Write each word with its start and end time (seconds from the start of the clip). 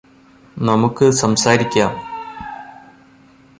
നമുക്ക് 0.57 1.11
സംസാരിക്കാം 1.11 1.91